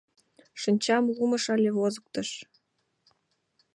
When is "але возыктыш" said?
1.53-2.29